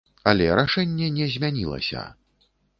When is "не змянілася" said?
1.19-2.05